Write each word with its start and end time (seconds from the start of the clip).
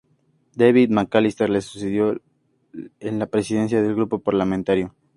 David 0.55 0.89
McAllister 0.89 1.47
le 1.51 1.61
sucedió 1.61 2.19
en 2.99 3.19
la 3.19 3.27
presidencia 3.27 3.83
del 3.83 3.93
grupo 3.93 4.17
parlamentario. 4.17 4.95